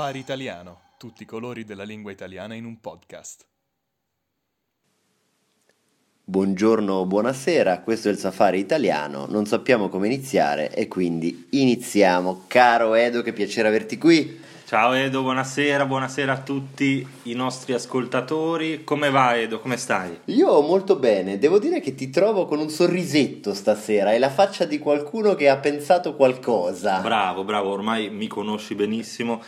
Safari 0.00 0.18
Italiano, 0.18 0.80
tutti 0.96 1.24
i 1.24 1.26
colori 1.26 1.66
della 1.66 1.82
lingua 1.82 2.10
italiana 2.10 2.54
in 2.54 2.64
un 2.64 2.80
podcast. 2.80 3.44
Buongiorno, 6.24 7.04
buonasera, 7.04 7.80
questo 7.80 8.08
è 8.08 8.10
il 8.10 8.16
Safari 8.16 8.58
Italiano, 8.58 9.26
non 9.26 9.44
sappiamo 9.44 9.90
come 9.90 10.06
iniziare 10.06 10.74
e 10.74 10.88
quindi 10.88 11.48
iniziamo. 11.50 12.44
Caro 12.46 12.94
Edo, 12.94 13.20
che 13.20 13.34
piacere 13.34 13.68
averti 13.68 13.98
qui. 13.98 14.40
Ciao 14.64 14.94
Edo, 14.94 15.20
buonasera, 15.20 15.84
buonasera 15.84 16.32
a 16.32 16.40
tutti 16.40 17.06
i 17.24 17.34
nostri 17.34 17.74
ascoltatori. 17.74 18.84
Come 18.84 19.10
va 19.10 19.36
Edo, 19.36 19.60
come 19.60 19.76
stai? 19.76 20.18
Io 20.26 20.62
molto 20.62 20.96
bene, 20.96 21.38
devo 21.38 21.58
dire 21.58 21.80
che 21.80 21.94
ti 21.94 22.08
trovo 22.08 22.46
con 22.46 22.58
un 22.58 22.70
sorrisetto 22.70 23.52
stasera, 23.52 24.10
hai 24.10 24.18
la 24.18 24.30
faccia 24.30 24.64
di 24.64 24.78
qualcuno 24.78 25.34
che 25.34 25.50
ha 25.50 25.58
pensato 25.58 26.16
qualcosa. 26.16 27.00
Bravo, 27.00 27.44
bravo, 27.44 27.68
ormai 27.68 28.08
mi 28.08 28.28
conosci 28.28 28.74
benissimo. 28.74 29.42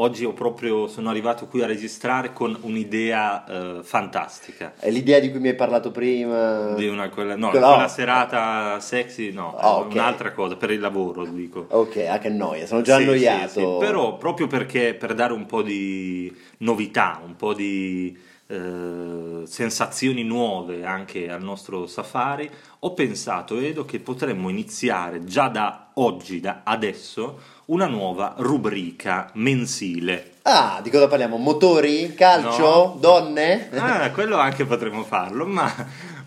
Oggi 0.00 0.24
ho 0.24 0.32
proprio, 0.32 0.86
sono 0.86 1.10
arrivato 1.10 1.48
qui 1.48 1.60
a 1.60 1.66
registrare 1.66 2.32
con 2.32 2.56
un'idea 2.60 3.44
eh, 3.78 3.82
fantastica. 3.82 4.74
È 4.78 4.88
l'idea 4.90 5.18
di 5.18 5.28
cui 5.28 5.40
mi 5.40 5.48
hai 5.48 5.56
parlato 5.56 5.90
prima? 5.90 6.72
Di 6.74 6.86
una, 6.86 7.08
quella, 7.08 7.34
no, 7.34 7.50
Quella- 7.50 7.66
quella 7.66 7.88
serata 7.88 8.78
sexy, 8.78 9.32
no, 9.32 9.56
Ah, 9.56 9.78
è 9.78 9.80
ok. 9.80 9.92
un'altra 9.94 10.30
cosa, 10.30 10.54
per 10.54 10.70
il 10.70 10.78
lavoro 10.78 11.24
dico. 11.24 11.66
Ok, 11.70 11.96
ah 12.08 12.18
che 12.18 12.28
noia, 12.28 12.64
sono 12.66 12.82
già 12.82 12.96
Sì, 12.96 13.02
annoiato. 13.02 13.48
sì, 13.48 13.58
sì, 13.58 13.66
Però 13.80 14.16
proprio 14.18 14.46
perché 14.46 14.94
per 14.94 15.14
dare 15.14 15.32
un 15.32 15.46
po' 15.46 15.62
di 15.62 16.32
novità, 16.58 17.20
un 17.24 17.34
po' 17.34 17.52
di 17.52 18.16
eh, 18.48 19.42
sensazioni 19.44 20.24
nuove 20.24 20.84
anche 20.84 21.30
al 21.30 21.42
nostro 21.42 21.86
safari, 21.86 22.50
ho 22.80 22.94
pensato, 22.94 23.58
Edo, 23.58 23.84
che 23.84 24.00
potremmo 24.00 24.48
iniziare 24.48 25.24
già 25.24 25.48
da 25.48 25.90
oggi, 25.94 26.40
da 26.40 26.62
adesso, 26.64 27.38
una 27.66 27.86
nuova 27.86 28.34
rubrica 28.38 29.30
mensile. 29.34 30.36
Ah, 30.42 30.80
di 30.82 30.88
cosa 30.88 31.08
parliamo? 31.08 31.36
Motori? 31.36 32.14
Calcio? 32.14 32.62
No. 32.62 32.96
Donne? 32.98 33.68
Ah, 33.74 34.10
quello 34.12 34.38
anche 34.38 34.64
potremmo 34.64 35.04
farlo, 35.04 35.44
ma 35.44 35.70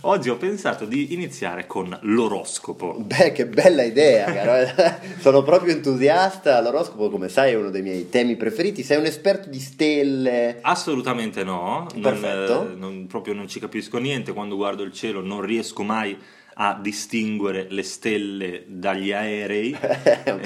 oggi 0.01 0.29
ho 0.29 0.37
pensato 0.37 0.85
di 0.85 1.13
iniziare 1.13 1.67
con 1.67 1.97
l'oroscopo. 2.01 2.95
Beh, 2.99 3.31
che 3.31 3.45
bella 3.47 3.83
idea, 3.83 4.31
caro. 4.31 4.99
sono 5.19 5.43
proprio 5.43 5.73
entusiasta. 5.73 6.61
L'oroscopo, 6.61 7.09
come 7.09 7.29
sai, 7.29 7.51
è 7.51 7.55
uno 7.55 7.69
dei 7.69 7.81
miei 7.81 8.09
temi 8.09 8.35
preferiti. 8.35 8.83
Sei 8.83 8.97
un 8.97 9.05
esperto 9.05 9.49
di 9.49 9.59
stelle. 9.59 10.57
Assolutamente 10.61 11.43
no, 11.43 11.87
non, 11.93 12.01
Perfetto. 12.01 12.71
eh, 12.71 12.75
non- 12.75 13.05
proprio 13.07 13.33
non 13.33 13.47
ci 13.47 13.59
capisco 13.59 13.97
niente 13.97 14.33
quando 14.33 14.55
guardo 14.55 14.83
il 14.83 14.91
cielo, 14.93 15.21
non 15.21 15.41
riesco 15.41 15.83
mai 15.83 16.17
a 16.40 16.40
distinguere 16.81 17.67
le 17.69 17.83
stelle 17.83 18.65
dagli 18.67 19.11
aerei. 19.11 19.71
È 20.23 20.29
un 20.31 20.39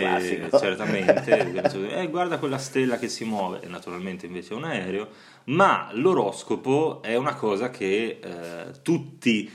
Eh, 0.53 0.59
certamente, 0.59 1.61
eh, 1.97 2.07
guarda 2.07 2.37
quella 2.37 2.57
stella 2.57 2.97
che 2.97 3.09
si 3.09 3.25
muove, 3.25 3.61
e 3.61 3.67
naturalmente 3.67 4.25
invece 4.25 4.53
è 4.53 4.57
un 4.57 4.65
aereo, 4.65 5.09
ma 5.45 5.89
l'oroscopo 5.93 7.01
è 7.01 7.15
una 7.15 7.35
cosa 7.35 7.69
che 7.69 8.19
eh, 8.21 8.81
tutti, 8.81 9.49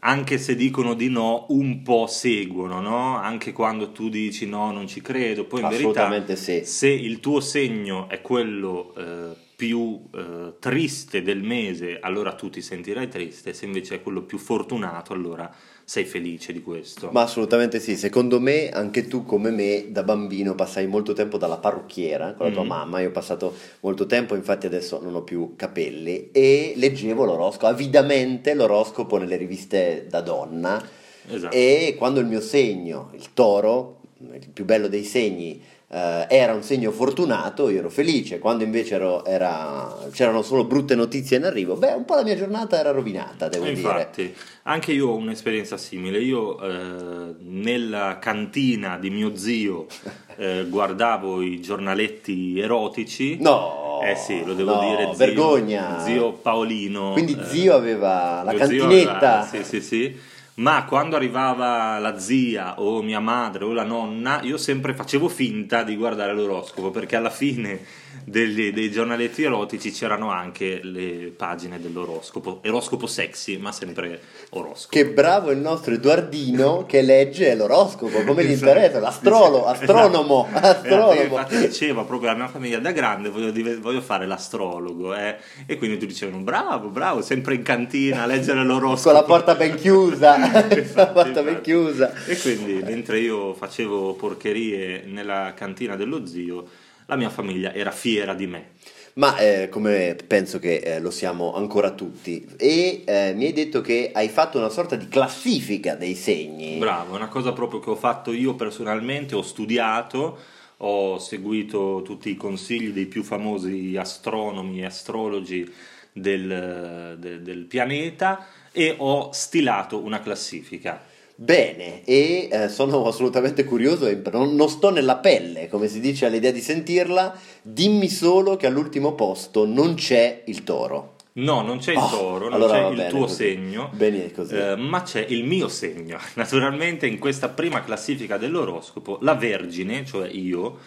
anche 0.00 0.38
se 0.38 0.54
dicono 0.54 0.94
di 0.94 1.08
no, 1.08 1.46
un 1.50 1.82
po' 1.82 2.06
seguono, 2.06 2.80
no? 2.80 3.16
Anche 3.16 3.52
quando 3.52 3.92
tu 3.92 4.08
dici 4.08 4.46
no, 4.46 4.70
non 4.72 4.86
ci 4.86 5.00
credo, 5.00 5.44
poi 5.44 5.62
in 5.62 5.68
verità 5.68 6.36
sì. 6.36 6.64
se 6.64 6.88
il 6.88 7.20
tuo 7.20 7.40
segno 7.40 8.08
è 8.08 8.20
quello 8.20 8.94
eh, 8.96 9.44
più 9.56 10.02
eh, 10.14 10.54
triste 10.60 11.22
del 11.22 11.42
mese, 11.42 11.98
allora 11.98 12.34
tu 12.34 12.50
ti 12.50 12.60
sentirai 12.60 13.08
triste, 13.08 13.54
se 13.54 13.64
invece 13.64 13.96
è 13.96 14.02
quello 14.02 14.22
più 14.22 14.36
fortunato, 14.36 15.14
allora 15.14 15.50
sei 15.88 16.04
felice 16.04 16.52
di 16.52 16.62
questo. 16.62 17.10
Ma 17.12 17.22
assolutamente 17.22 17.78
sì, 17.78 17.96
secondo 17.96 18.40
me 18.40 18.70
anche 18.70 19.06
tu 19.06 19.24
come 19.24 19.50
me 19.50 19.86
da 19.90 20.02
bambino 20.02 20.56
passai 20.56 20.88
molto 20.88 21.12
tempo 21.12 21.38
dalla 21.38 21.58
parrucchiera 21.58 22.34
con 22.34 22.46
la 22.48 22.52
tua 22.52 22.64
Mm. 22.64 22.66
mamma, 22.66 23.00
io 23.00 23.08
ho 23.08 23.12
passato 23.12 23.54
molto 23.80 24.04
tempo, 24.06 24.34
infatti 24.34 24.66
adesso 24.66 24.98
non 25.00 25.14
ho 25.14 25.22
più 25.22 25.52
capelli 25.54 26.30
e 26.32 26.72
leggevo 26.74 27.24
l'oroscopo, 27.24 27.66
avidamente 27.66 28.54
l'oroscopo 28.54 29.16
nelle 29.16 29.36
riviste 29.36 30.06
da 30.10 30.20
donna 30.22 30.82
Esatto. 31.28 31.54
e 31.54 31.94
quando 31.96 32.18
il 32.18 32.26
mio 32.26 32.40
segno, 32.40 33.10
il 33.14 33.32
toro, 33.32 33.95
il 34.18 34.48
più 34.52 34.64
bello 34.64 34.88
dei 34.88 35.04
segni, 35.04 35.60
eh, 35.88 36.26
era 36.28 36.54
un 36.54 36.62
segno 36.62 36.90
fortunato, 36.90 37.68
io 37.68 37.78
ero 37.80 37.90
felice, 37.90 38.38
quando 38.38 38.64
invece 38.64 38.94
ero- 38.94 39.24
era- 39.24 39.94
c'erano 40.10 40.42
solo 40.42 40.64
brutte 40.64 40.94
notizie 40.94 41.36
in 41.36 41.44
arrivo, 41.44 41.76
beh 41.76 41.92
un 41.92 42.04
po' 42.04 42.14
la 42.14 42.22
mia 42.24 42.34
giornata 42.34 42.78
era 42.78 42.90
rovinata, 42.92 43.48
devo 43.48 43.66
E 43.66 43.72
dire. 43.74 43.80
Infatti, 43.88 44.34
anche 44.64 44.92
io 44.92 45.08
ho 45.08 45.14
un'esperienza 45.16 45.76
simile. 45.76 46.18
Io 46.20 46.58
eh, 46.60 47.34
nella 47.40 48.18
cantina 48.18 48.96
di 48.98 49.10
mio 49.10 49.36
zio 49.36 49.86
eh, 50.36 50.64
guardavo 50.68 51.42
i 51.42 51.60
giornaletti 51.60 52.58
erotici. 52.58 53.36
No, 53.40 54.00
Eh 54.02 54.16
sì, 54.16 54.44
lo 54.44 54.54
devo 54.54 54.74
no, 54.74 54.80
dire, 54.80 55.14
zio, 55.14 55.16
vergogna. 55.16 56.00
zio 56.00 56.32
Paolino. 56.32 57.12
Quindi 57.12 57.36
eh, 57.38 57.44
zio 57.44 57.74
aveva 57.74 58.42
la 58.44 58.54
cantinetta. 58.54 59.40
aveva- 59.40 59.44
sì, 59.46 59.62
sì, 59.62 59.80
sì. 59.80 60.16
Ma 60.58 60.86
quando 60.86 61.16
arrivava 61.16 61.98
la 61.98 62.18
zia 62.18 62.80
o 62.80 63.02
mia 63.02 63.20
madre 63.20 63.64
o 63.64 63.74
la 63.74 63.84
nonna, 63.84 64.40
io 64.42 64.56
sempre 64.56 64.94
facevo 64.94 65.28
finta 65.28 65.82
di 65.82 65.96
guardare 65.96 66.32
l'oroscopo 66.32 66.90
perché 66.90 67.14
alla 67.14 67.28
fine 67.28 67.78
degli- 68.24 68.72
dei 68.72 68.90
giornaletti 68.90 69.42
erotici 69.42 69.90
c'erano 69.90 70.30
anche 70.30 70.80
le 70.82 71.32
pagine 71.36 71.80
dell'oroscopo. 71.80 72.60
Oroscopo 72.66 73.06
sexy, 73.06 73.56
ma 73.58 73.72
sempre 73.72 74.20
oroscopo. 74.50 74.88
Che 74.90 75.06
bravo 75.06 75.50
il 75.50 75.58
nostro 75.58 75.94
Edoardino 75.94 76.84
che 76.86 77.02
legge 77.02 77.54
l'oroscopo, 77.54 78.22
come 78.24 78.44
gli 78.44 78.50
interessa, 78.52 78.98
l'astrolo, 79.00 79.66
astronomo, 79.66 80.46
Esatto. 80.48 80.66
astronomo. 80.66 81.22
Infatti 81.22 81.58
diceva 81.58 82.04
proprio 82.04 82.30
alla 82.30 82.38
mia 82.38 82.48
famiglia 82.48 82.78
da 82.78 82.92
grande 82.92 83.28
voglio, 83.28 83.52
voglio 83.80 84.00
fare 84.00 84.26
l'astrologo 84.26 85.14
eh. 85.14 85.36
e 85.66 85.76
quindi 85.76 85.96
tutti 85.96 86.06
dicevano 86.12 86.42
bravo, 86.42 86.88
bravo, 86.88 87.22
sempre 87.22 87.54
in 87.54 87.62
cantina 87.62 88.22
a 88.22 88.26
leggere 88.26 88.62
l'oroscopo. 88.64 89.10
Con 89.10 89.12
la 89.20 89.22
porta 89.24 89.54
ben 89.54 89.74
chiusa, 89.76 90.36
la 90.38 90.66
Infatti, 90.74 91.12
porta 91.12 91.42
ben 91.42 91.48
infatti. 91.48 91.60
chiusa. 91.62 92.12
E 92.26 92.38
quindi 92.38 92.82
mentre 92.82 93.18
io 93.20 93.54
facevo 93.54 94.14
porcherie 94.14 95.04
nella 95.06 95.52
cantina 95.54 95.96
dello 95.96 96.26
zio, 96.26 96.64
la 97.06 97.16
mia 97.16 97.30
famiglia 97.30 97.72
era 97.72 97.90
fiera 97.90 98.34
di 98.34 98.46
me. 98.46 98.74
Ma 99.14 99.38
eh, 99.38 99.70
come 99.70 100.14
penso 100.26 100.58
che 100.58 100.76
eh, 100.76 101.00
lo 101.00 101.10
siamo 101.10 101.54
ancora 101.54 101.92
tutti, 101.92 102.46
e 102.58 103.02
eh, 103.06 103.32
mi 103.34 103.46
hai 103.46 103.52
detto 103.54 103.80
che 103.80 104.10
hai 104.12 104.28
fatto 104.28 104.58
una 104.58 104.68
sorta 104.68 104.94
di 104.94 105.08
classifica 105.08 105.94
dei 105.94 106.14
segni. 106.14 106.76
Bravo, 106.76 107.14
è 107.14 107.16
una 107.16 107.28
cosa 107.28 107.52
proprio 107.52 107.80
che 107.80 107.88
ho 107.88 107.96
fatto 107.96 108.30
io 108.30 108.54
personalmente, 108.54 109.34
ho 109.34 109.40
studiato, 109.40 110.38
ho 110.78 111.18
seguito 111.18 112.02
tutti 112.04 112.28
i 112.28 112.36
consigli 112.36 112.90
dei 112.90 113.06
più 113.06 113.22
famosi 113.22 113.96
astronomi 113.96 114.80
e 114.80 114.84
astrologi 114.84 115.72
del, 116.12 117.16
de- 117.18 117.40
del 117.40 117.64
pianeta 117.64 118.46
e 118.70 118.94
ho 118.98 119.32
stilato 119.32 119.98
una 119.98 120.20
classifica. 120.20 121.02
Bene, 121.38 122.02
e 122.04 122.48
eh, 122.50 122.68
sono 122.70 123.06
assolutamente 123.06 123.64
curioso, 123.64 124.06
e 124.06 124.20
non, 124.32 124.54
non 124.54 124.70
sto 124.70 124.88
nella 124.90 125.16
pelle, 125.16 125.68
come 125.68 125.86
si 125.86 126.00
dice 126.00 126.24
all'idea 126.26 126.50
di 126.50 126.62
sentirla. 126.62 127.38
Dimmi 127.60 128.08
solo 128.08 128.56
che 128.56 128.66
all'ultimo 128.66 129.12
posto 129.14 129.66
non 129.66 129.94
c'è 129.94 130.42
il 130.46 130.64
toro. 130.64 131.16
No, 131.34 131.60
non 131.60 131.76
c'è 131.76 131.92
il 131.92 131.98
Oh, 131.98 132.08
toro, 132.08 132.44
non 132.48 132.54
allora 132.54 132.72
c'è 132.84 132.88
il 132.88 132.96
bene 132.96 133.08
tuo 133.10 133.20
così. 133.20 133.34
segno, 133.34 133.90
Bene 133.92 134.32
così. 134.32 134.54
eh, 134.56 134.76
ma 134.76 135.02
c'è 135.02 135.26
il 135.28 135.44
mio 135.44 135.68
segno. 135.68 136.18
Naturalmente 136.36 137.06
in 137.06 137.18
questa 137.18 137.50
prima 137.50 137.84
classifica 137.84 138.38
dell'oroscopo, 138.38 139.18
la 139.20 139.34
Vergine, 139.34 140.06
cioè 140.06 140.30
io 140.30 140.78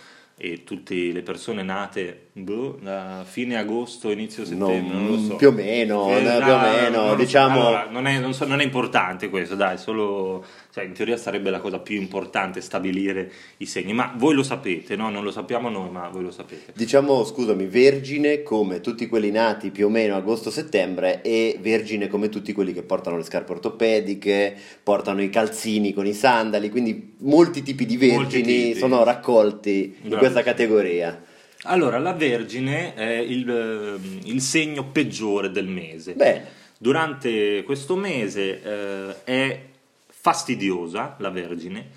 e 0.41 0.63
tutte 0.63 0.95
le 0.95 1.21
persone 1.21 1.63
nate 1.63 2.27
boh, 2.31 2.79
da 2.81 3.25
fine 3.27 3.57
agosto, 3.57 4.09
inizio 4.09 4.45
settembre, 4.45 4.95
non, 4.95 5.07
lo 5.07 5.17
so. 5.17 5.35
Più 5.35 5.49
o 5.49 5.51
meno, 5.51 6.07
Eh, 6.15 6.21
no, 6.21 6.39
no, 6.39 6.45
più 6.45 6.53
o 6.53 6.59
meno, 6.59 7.15
diciamo... 7.15 7.59
Allora, 7.59 7.87
non, 7.89 8.07
è, 8.07 8.19
non 8.19 8.33
so- 8.33 8.45
non 8.45 8.61
è 8.61 8.63
importante 8.63 9.29
questo, 9.29 9.55
dai, 9.55 9.77
solo, 9.77 10.45
cioè, 10.79 10.87
in 10.87 10.93
teoria 10.93 11.17
sarebbe 11.17 11.49
la 11.49 11.59
cosa 11.59 11.79
più 11.79 11.97
importante 11.97 12.61
stabilire 12.61 13.31
i 13.57 13.65
segni, 13.65 13.93
ma 13.93 14.13
voi 14.15 14.33
lo 14.33 14.43
sapete, 14.43 14.95
no? 14.95 15.09
Non 15.09 15.23
lo 15.23 15.31
sappiamo 15.31 15.69
noi, 15.69 15.89
ma 15.89 16.07
voi 16.07 16.23
lo 16.23 16.31
sapete. 16.31 16.71
Diciamo, 16.73 17.23
scusami, 17.23 17.65
vergine 17.65 18.43
come 18.43 18.79
tutti 18.79 19.07
quelli 19.07 19.31
nati 19.31 19.71
più 19.71 19.87
o 19.87 19.89
meno 19.89 20.15
agosto-settembre 20.15 21.21
e 21.21 21.57
vergine 21.61 22.07
come 22.07 22.29
tutti 22.29 22.53
quelli 22.53 22.73
che 22.73 22.83
portano 22.83 23.17
le 23.17 23.23
scarpe 23.23 23.51
ortopediche, 23.51 24.55
portano 24.81 25.21
i 25.21 25.29
calzini 25.29 25.93
con 25.93 26.05
i 26.05 26.13
sandali, 26.13 26.69
quindi 26.69 27.15
molti 27.19 27.61
tipi 27.61 27.85
di 27.85 27.97
vergini 27.97 28.43
tipi. 28.43 28.79
sono 28.79 29.03
raccolti 29.03 29.97
in 30.03 30.17
questa 30.17 30.43
categoria. 30.43 31.23
Allora, 31.63 31.99
la 31.99 32.13
Vergine 32.13 32.93
è 32.93 33.17
il, 33.17 33.49
ehm, 33.49 34.19
il 34.23 34.39
segno 34.39 34.85
peggiore 34.85 35.51
del 35.51 35.67
mese. 35.67 36.13
Bene, 36.13 36.57
Durante 36.81 37.63
questo 37.63 37.97
mese 37.97 38.61
eh, 38.63 39.23
è 39.25 39.59
fastidiosa 40.21 41.15
la 41.19 41.29
Vergine 41.29 41.87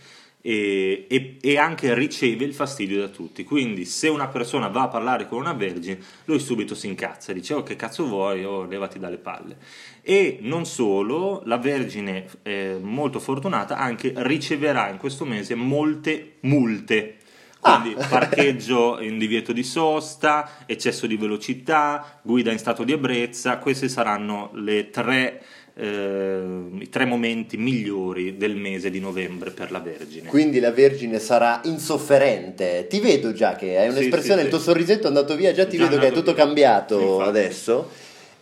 e, 0.45 1.07
e- 1.09 1.37
e 1.41 1.57
anche 1.59 1.95
riceve 1.95 2.45
il 2.45 2.53
fastidio 2.55 2.99
da 3.01 3.09
tutti. 3.09 3.45
Quindi, 3.45 3.85
se 3.85 4.09
una 4.09 4.27
persona 4.27 4.67
va 4.69 4.83
a 4.83 4.89
parlare 4.89 5.29
con 5.29 5.39
una 5.39 5.53
Vergine, 5.53 5.99
lui 6.25 6.41
subito 6.41 6.75
si 6.75 6.89
incazza 6.89 7.31
e 7.31 7.35
dice: 7.35 7.55
Oh, 7.55 7.63
che 7.63 7.77
cazzo 7.77 8.05
vuoi? 8.07 8.45
Oh, 8.45 8.65
levati 8.65 8.99
dalle 8.99 9.19
palle. 9.19 9.57
E 10.03 10.39
non 10.41 10.65
solo, 10.67 11.43
la 11.45 11.59
Vergine 11.59 12.27
è 12.43 12.75
molto 12.81 13.21
fortunata, 13.21 13.77
anche 13.77 14.13
riceverà 14.17 14.89
in 14.89 14.97
questo 14.97 15.25
mese 15.25 15.55
molte 15.55 16.35
multe. 16.41 17.19
Quindi 17.61 17.95
Ah. 17.97 18.09
parcheggio 18.09 18.99
in 19.01 19.19
divieto 19.19 19.53
di 19.53 19.63
sosta, 19.63 20.65
eccesso 20.67 21.07
di 21.07 21.17
velocità, 21.17 22.19
guida 22.23 22.51
in 22.51 22.59
stato 22.59 22.83
di 22.83 22.91
ebbrezza, 22.91 23.59
questi 23.59 23.89
saranno 23.89 24.51
le 24.55 24.91
tre, 24.91 25.41
eh, 25.75 26.43
i 26.81 26.89
tre 26.89 27.05
momenti 27.05 27.57
migliori 27.57 28.37
del 28.37 28.57
mese 28.57 28.91
di 28.91 29.01
novembre 29.01 29.51
per 29.51 29.71
la 29.71 29.79
Vergine. 29.81 30.29
Quindi 30.29 30.61
la 30.61 30.71
Vergine 30.71 31.19
sarà 31.19 31.61
insofferente. 31.65 32.87
Ti 32.89 33.01
vedo 33.01 33.33
già 33.33 33.55
che 33.57 33.79
hai 33.79 33.91
Sì, 33.91 33.97
un'espressione, 33.99 34.41
sì, 34.41 34.45
il 34.45 34.51
tuo 34.51 34.59
sì. 34.59 34.65
sorrisetto 34.65 35.05
è 35.05 35.07
andato 35.09 35.35
via, 35.37 35.53
già 35.53 35.67
ti 35.67 35.77
Già 35.77 35.87
vedo 35.87 36.01
che 36.01 36.09
è 36.09 36.13
tutto 36.13 36.35
via. 36.35 36.45
cambiato 36.45 37.21
adesso. 37.21 37.89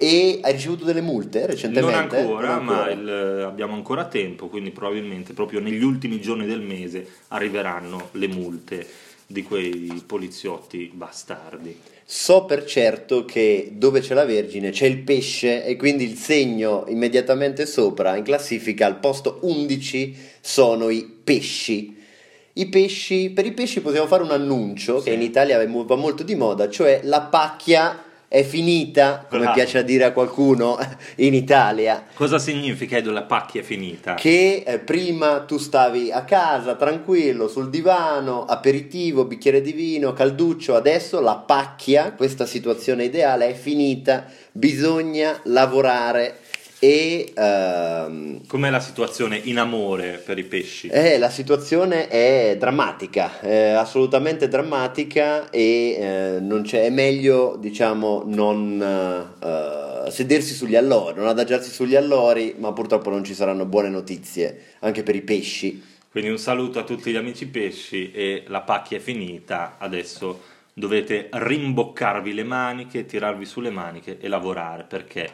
E 0.02 0.38
hai 0.42 0.52
ricevuto 0.52 0.84
delle 0.86 1.02
multe 1.02 1.40
Non 1.40 1.48
recentemente? 1.48 2.16
ancora, 2.16 2.54
Non 2.54 2.64
ma 2.64 2.84
ancora. 2.84 2.90
il- 3.38 3.42
abbiamo 3.44 3.74
ancora 3.74 4.06
tempo, 4.06 4.48
quindi 4.48 4.70
probabilmente 4.70 5.34
proprio 5.34 5.60
negli 5.60 5.82
ultimi 5.82 6.20
giorni 6.22 6.46
del 6.46 6.62
mese 6.62 7.06
arriveranno 7.28 8.08
le 8.12 8.26
multe 8.28 8.86
di 9.30 9.42
quei 9.44 10.02
poliziotti 10.04 10.90
bastardi. 10.92 11.78
So 12.04 12.44
per 12.44 12.64
certo 12.64 13.24
che 13.24 13.70
dove 13.74 14.00
c'è 14.00 14.14
la 14.14 14.24
Vergine 14.24 14.70
c'è 14.70 14.86
il 14.86 14.98
pesce 14.98 15.64
e 15.64 15.76
quindi 15.76 16.02
il 16.02 16.16
segno 16.16 16.84
immediatamente 16.88 17.66
sopra 17.66 18.16
in 18.16 18.24
classifica 18.24 18.86
al 18.86 18.98
posto 18.98 19.38
11 19.42 20.16
sono 20.40 20.88
i 20.88 21.04
pesci. 21.04 21.96
I 22.54 22.66
pesci, 22.66 23.30
per 23.30 23.46
i 23.46 23.52
pesci 23.52 23.80
possiamo 23.80 24.08
fare 24.08 24.24
un 24.24 24.32
annuncio 24.32 24.98
Sì. 24.98 25.04
che 25.04 25.14
in 25.14 25.22
Italia 25.22 25.64
va 25.64 25.94
molto 25.94 26.24
di 26.24 26.34
moda, 26.34 26.68
cioè 26.68 27.00
la 27.04 27.20
pacchia 27.20 28.02
è 28.32 28.44
finita, 28.44 29.26
come 29.28 29.42
Bravo. 29.42 29.56
piace 29.56 29.78
a 29.78 29.82
dire 29.82 30.04
a 30.04 30.12
qualcuno 30.12 30.78
in 31.16 31.34
Italia. 31.34 32.04
Cosa 32.14 32.38
significa 32.38 32.96
Edo 32.96 33.10
la 33.10 33.24
pacchia 33.24 33.60
è 33.60 33.64
finita? 33.64 34.14
che 34.14 34.62
eh, 34.64 34.78
prima 34.78 35.40
tu 35.40 35.58
stavi 35.58 36.12
a 36.12 36.22
casa 36.22 36.76
tranquillo 36.76 37.48
sul 37.48 37.70
divano, 37.70 38.44
aperitivo, 38.44 39.24
bicchiere 39.24 39.60
di 39.60 39.72
vino, 39.72 40.12
calduccio, 40.12 40.76
adesso 40.76 41.20
la 41.20 41.34
pacchia, 41.34 42.12
questa 42.12 42.46
situazione 42.46 43.02
ideale 43.02 43.48
è 43.48 43.54
finita, 43.54 44.26
bisogna 44.52 45.40
lavorare 45.46 46.38
e 46.82 47.32
ehm, 47.36 48.46
Com'è 48.46 48.70
la 48.70 48.80
situazione 48.80 49.36
in 49.44 49.58
amore 49.58 50.20
per 50.24 50.38
i 50.38 50.44
pesci? 50.44 50.88
eh, 50.88 51.18
la 51.18 51.28
situazione 51.30 52.08
è 52.08 52.56
drammatica, 52.58 53.38
è 53.40 53.68
assolutamente 53.72 54.48
drammatica 54.48 55.50
e 55.50 55.96
eh, 56.00 56.40
non 56.40 56.62
c'è, 56.62 56.84
è 56.86 56.90
meglio 56.90 57.56
diciamo 57.60 58.22
non 58.26 58.80
eh, 58.82 60.10
sedersi 60.10 60.54
sugli 60.54 60.74
allori, 60.76 61.18
non 61.18 61.28
adagiarsi 61.28 61.70
sugli 61.70 61.96
allori, 61.96 62.54
ma 62.58 62.72
purtroppo 62.72 63.10
non 63.10 63.24
ci 63.24 63.34
saranno 63.34 63.66
buone 63.66 63.90
notizie 63.90 64.62
anche 64.80 65.02
per 65.02 65.14
i 65.14 65.22
pesci. 65.22 65.84
Quindi 66.10 66.30
un 66.30 66.38
saluto 66.38 66.78
a 66.80 66.84
tutti 66.84 67.12
gli 67.12 67.16
amici 67.16 67.46
pesci 67.46 68.10
e 68.10 68.44
la 68.48 68.62
pacchia 68.62 68.96
è 68.96 69.00
finita, 69.00 69.76
adesso 69.78 70.40
dovete 70.72 71.28
rimboccarvi 71.30 72.32
le 72.34 72.42
maniche, 72.42 73.04
tirarvi 73.04 73.44
sulle 73.44 73.70
maniche 73.70 74.18
e 74.18 74.26
lavorare 74.28 74.84
perché 74.88 75.28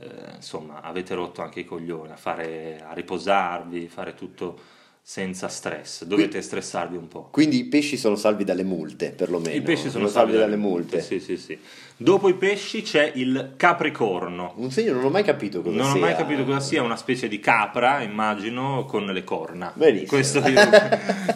eh, 0.00 0.34
insomma 0.36 0.80
avete 0.80 1.14
rotto 1.14 1.42
anche 1.42 1.60
i 1.60 1.64
coglioni 1.64 2.10
a, 2.12 2.16
fare, 2.16 2.82
a 2.86 2.92
riposarvi, 2.92 3.88
fare 3.88 4.14
tutto 4.14 4.58
senza 5.02 5.48
stress, 5.48 6.04
dovete 6.04 6.40
stressarvi 6.40 6.96
un 6.96 7.08
po'. 7.08 7.28
Quindi 7.32 7.58
i 7.58 7.64
pesci 7.64 7.96
sono 7.96 8.14
salvi 8.14 8.44
dalle 8.44 8.62
multe, 8.62 9.10
perlomeno. 9.10 9.54
I 9.56 9.62
pesci 9.62 9.90
sono 9.90 10.06
salvi 10.06 10.36
dalle 10.36 10.56
multe. 10.56 11.00
Sì, 11.00 11.18
sì, 11.18 11.36
sì. 11.36 11.58
Dopo 11.96 12.28
i 12.28 12.34
pesci 12.34 12.82
c'è 12.82 13.10
il 13.14 13.54
capricorno. 13.56 14.52
Un 14.56 14.70
segno 14.70 14.92
non 14.92 15.04
ho 15.06 15.10
mai 15.10 15.24
capito 15.24 15.62
cosa 15.62 15.74
Non 15.76 15.86
sia. 15.86 15.96
ho 15.96 15.98
mai 15.98 16.14
capito 16.14 16.44
cosa 16.44 16.60
sia, 16.60 16.82
una 16.82 16.96
specie 16.96 17.26
di 17.28 17.40
capra, 17.40 18.02
immagino, 18.02 18.84
con 18.84 19.06
le 19.06 19.24
corna. 19.24 19.72
Benissimo. 19.74 20.10
Questo 20.10 20.38
io, 20.46 20.60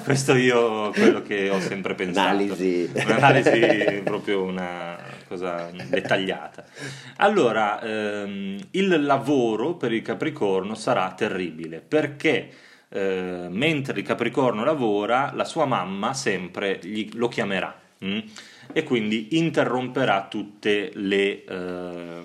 questo 0.05 0.35
io 0.37 0.91
quello 0.91 1.23
che 1.23 1.51
ho 1.51 1.59
sempre 1.61 1.95
pensato. 1.95 2.29
Analisi. 2.29 2.91
Un'analisi 2.95 4.03
proprio 4.05 4.43
una 4.43 4.97
cosa 5.35 5.71
dettagliata. 5.89 6.65
Allora, 7.17 7.81
ehm, 7.83 8.59
il 8.73 9.05
lavoro 9.05 9.75
per 9.75 9.93
il 9.93 10.03
Capricorno 10.03 10.75
sarà 10.75 11.13
terribile 11.13 11.81
perché 11.81 12.51
eh, 12.89 13.47
mentre 13.51 13.99
il 13.99 14.07
Capricorno 14.07 14.63
lavora, 14.65 15.33
la 15.35 15.45
sua 15.45 15.65
mamma 15.65 16.15
sempre 16.15 16.79
gli- 16.83 17.11
lo 17.15 17.29
chiamerà. 17.29 17.75
mm? 18.05 18.19
E 18.73 18.83
quindi 18.85 19.37
interromperà 19.37 20.27
tutte 20.29 20.91
le, 20.95 21.45
eh, 21.45 22.23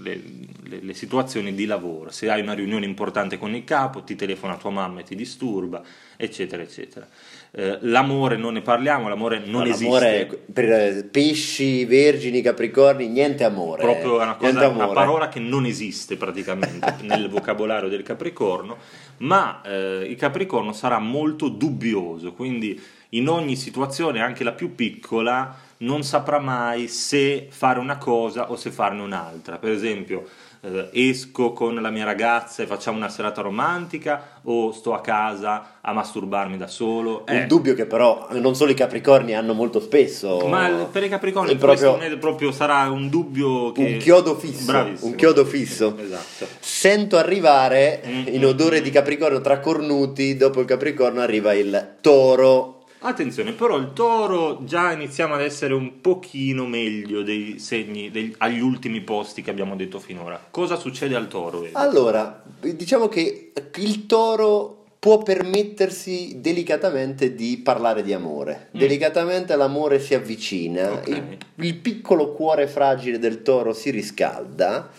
le- 0.00 0.22
le- 0.64 0.80
le 0.82 0.94
situazioni 0.94 1.54
di 1.54 1.64
lavoro. 1.66 2.10
Se 2.10 2.28
hai 2.30 2.40
una 2.40 2.52
riunione 2.54 2.84
importante 2.84 3.38
con 3.38 3.54
il 3.54 3.64
capo, 3.64 4.02
ti 4.02 4.14
telefona 4.16 4.56
tua 4.56 4.70
mamma 4.70 5.00
e 5.00 5.02
ti 5.04 5.14
disturba, 5.14 5.82
eccetera, 6.16 6.62
eccetera. 6.62 7.08
Eh, 7.50 7.78
l'amore 7.82 8.36
non 8.36 8.52
ne 8.52 8.60
parliamo, 8.60 9.08
l'amore 9.08 9.38
non 9.38 9.62
No, 9.62 9.68
esiste. 9.68 9.84
l'amore 9.84 10.40
per 10.52 10.70
eh, 10.70 11.08
pesci, 11.10 11.84
vergini, 11.86 12.42
capricorni, 12.42 13.08
niente 13.08 13.44
amore. 13.44 13.82
proprio 13.82 14.20
è 14.20 14.22
una, 14.22 14.34
cosa, 14.36 14.68
una 14.68 14.88
parola 14.88 15.28
che 15.28 15.40
non 15.40 15.64
esiste 15.64 16.16
praticamente 16.16 16.96
nel 17.02 17.28
vocabolario 17.28 17.88
del 17.88 18.02
Capricorno, 18.02 18.76
ma 19.18 19.62
eh, 19.64 20.06
il 20.08 20.16
Capricorno 20.16 20.72
sarà 20.72 20.98
molto 20.98 21.48
dubbioso, 21.48 22.32
quindi 22.34 22.80
in 23.10 23.28
ogni 23.28 23.56
situazione, 23.56 24.20
anche 24.20 24.44
la 24.44 24.52
più 24.52 24.74
piccola, 24.74 25.56
non 25.78 26.02
saprà 26.02 26.38
mai 26.38 26.88
se 26.88 27.46
fare 27.50 27.78
una 27.78 27.98
cosa 27.98 28.50
o 28.50 28.56
se 28.56 28.70
farne 28.70 29.02
un'altra. 29.02 29.58
Per 29.58 29.70
esempio, 29.70 30.24
eh, 30.60 30.88
esco 30.92 31.52
con 31.52 31.76
la 31.76 31.90
mia 31.90 32.04
ragazza 32.04 32.64
e 32.64 32.66
facciamo 32.66 32.96
una 32.96 33.08
serata 33.08 33.42
romantica 33.42 34.40
o 34.42 34.72
sto 34.72 34.92
a 34.92 35.00
casa 35.00 35.78
a 35.80 35.92
masturbarmi 35.92 36.56
da 36.56 36.66
solo. 36.66 37.24
Un 37.28 37.36
Eh, 37.36 37.46
dubbio 37.46 37.74
che 37.74 37.86
però 37.86 38.26
non 38.32 38.56
solo 38.56 38.72
i 38.72 38.74
capricorni 38.74 39.36
hanno 39.36 39.54
molto 39.54 39.78
spesso. 39.78 40.44
ma 40.48 40.68
per 40.90 41.04
i 41.04 41.08
Capricorni 41.08 41.52
è 41.52 41.56
proprio 41.56 41.96
è 41.98 42.16
proprio 42.18 42.50
sarà 42.50 42.90
un 42.90 43.08
dubbio 43.08 43.70
che... 43.70 43.80
un 43.82 43.96
chiodo 43.98 44.34
fisso. 44.36 44.64
Bravissimo. 44.64 45.10
Un 45.10 45.16
chiodo 45.16 45.44
fisso. 45.44 45.96
Esatto. 45.96 46.46
Sento 46.58 47.16
arrivare 47.16 48.02
Mm, 48.04 48.26
in 48.28 48.40
mm, 48.40 48.44
odore 48.44 48.80
mm. 48.80 48.82
di 48.82 48.90
capricorno 48.90 49.40
tra 49.40 49.60
cornuti, 49.60 50.36
dopo 50.36 50.58
il 50.60 50.66
capricorno 50.66 51.20
arriva 51.20 51.52
il 51.54 51.94
toro. 52.00 52.77
Attenzione, 53.00 53.52
però 53.52 53.76
il 53.76 53.92
toro 53.92 54.64
già 54.64 54.90
iniziamo 54.92 55.34
ad 55.34 55.42
essere 55.42 55.72
un 55.72 56.00
pochino 56.00 56.66
meglio 56.66 57.22
dei 57.22 57.58
segni 57.60 58.10
degli- 58.10 58.34
agli 58.38 58.58
ultimi 58.60 59.00
posti 59.02 59.40
che 59.40 59.50
abbiamo 59.50 59.76
detto 59.76 60.00
finora. 60.00 60.44
Cosa 60.50 60.74
succede 60.74 61.14
al 61.14 61.28
toro? 61.28 61.64
Edo? 61.64 61.78
Allora, 61.78 62.42
diciamo 62.60 63.08
che 63.08 63.52
il 63.76 64.06
toro 64.06 64.74
può 64.98 65.18
permettersi 65.18 66.40
delicatamente 66.40 67.36
di 67.36 67.58
parlare 67.58 68.02
di 68.02 68.12
amore. 68.12 68.70
Mm. 68.74 68.78
Delicatamente 68.80 69.54
l'amore 69.54 70.00
si 70.00 70.14
avvicina, 70.14 70.90
Ok. 70.94 71.06
il, 71.08 71.36
il 71.54 71.74
piccolo 71.76 72.32
cuore 72.32 72.66
fragile 72.66 73.20
del 73.20 73.42
toro 73.42 73.72
si 73.74 73.90
riscalda, 73.90 74.90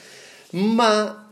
ma 0.51 1.29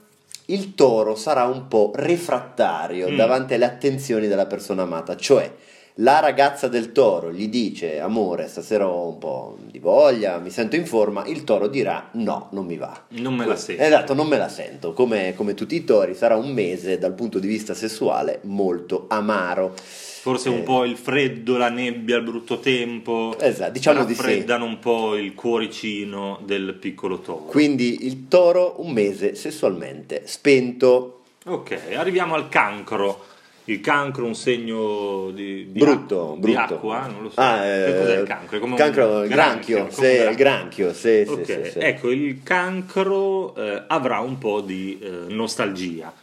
il 0.50 0.76
toro 0.76 1.16
sarà 1.16 1.46
un 1.46 1.70
po' 1.70 1.92
refrattario 1.96 3.10
Mm. 3.10 3.16
davanti 3.16 3.54
alle 3.54 3.66
attenzioni 3.66 4.28
della 4.28 4.46
persona 4.48 4.82
amata, 4.84 5.16
cioè 5.16 5.50
la 6.00 6.20
ragazza 6.20 6.68
del 6.68 6.92
toro 6.92 7.32
gli 7.32 7.48
dice 7.48 8.00
amore 8.00 8.48
stasera 8.48 8.88
ho 8.88 9.08
un 9.08 9.18
po' 9.18 9.58
di 9.64 9.80
voglia, 9.80 10.38
mi 10.38 10.50
sento 10.52 10.76
in 10.76 10.86
forma, 10.86 11.26
il 11.26 11.44
toro 11.44 11.68
dirà 11.68 12.10
no, 12.14 12.50
non 12.52 12.66
mi 12.66 12.78
va. 12.78 13.06
Non 13.10 13.36
me 13.36 13.46
la 13.46 13.56
sento. 13.56 13.82
Esatto, 13.82 14.14
non 14.14 14.28
me 14.28 14.38
la 14.38 14.50
sento. 14.50 14.94
Come, 14.94 15.34
come 15.36 15.54
tutti 15.56 15.76
i 15.76 15.84
tori, 15.84 16.14
sarà 16.14 16.36
un 16.36 16.52
mese 16.52 16.98
dal 16.98 17.14
punto 17.14 17.40
di 17.40 17.48
vista 17.48 17.74
sessuale 17.74 18.40
molto 18.44 19.06
amaro. 19.08 19.74
Forse 19.76 20.50
un 20.50 20.58
Eh. 20.58 20.62
po' 20.64 20.84
il 20.84 20.98
freddo, 20.98 21.58
la 21.58 21.70
nebbia, 21.70 22.18
il 22.18 22.24
brutto 22.24 22.60
tempo. 22.60 23.36
Esatto, 23.40 23.72
diciamo 23.72 24.04
di 24.04 24.14
sì. 24.14 24.46
un 24.48 24.78
po' 24.80 25.16
il 25.16 25.34
cuoricino 25.34 26.40
del 26.44 26.76
piccolo 26.80 27.20
toro. 27.20 27.46
Quindi 27.46 28.06
il 28.06 28.28
toro 28.28 28.76
un 28.80 28.92
mese 28.92 29.36
sessualmente 29.36 30.24
spento, 30.26 31.14
Ok, 31.46 31.80
arriviamo 31.96 32.36
al 32.36 32.50
cancro. 32.50 33.24
Il 33.70 33.82
cancro 33.82 34.24
è 34.24 34.28
un 34.28 34.36
segno 34.36 35.30
di, 35.32 35.72
di 35.74 35.80
brutto, 35.80 36.30
ac- 36.32 36.36
di 36.36 36.40
brutto. 36.40 36.60
acqua, 36.60 37.08
non 37.08 37.24
lo 37.24 37.30
so. 37.30 37.40
Ah, 37.40 37.60
che 37.64 37.88
eh, 37.96 37.98
cos'è 38.00 38.20
il 38.22 38.28
cancro? 38.28 38.56
È 38.58 38.60
come 38.62 38.72
un 38.72 38.78
cancro, 38.78 39.24
il 39.24 39.30
granchio, 39.30 39.88
come 39.88 39.92
sì, 39.92 40.00
un 40.16 40.22
gra- 40.22 40.30
il 40.30 40.36
granchio, 40.38 40.94
sì, 40.94 41.24
sì, 41.26 41.32
Ok, 41.32 41.46
sì, 41.66 41.72
sì. 41.72 41.80
ecco, 41.80 42.10
il 42.12 42.44
cancro 42.44 43.54
eh, 43.56 43.84
avrà 43.88 44.20
un 44.20 44.38
po' 44.38 44.62
di 44.62 44.98
eh, 45.02 45.10
nostalgia. 45.34 46.14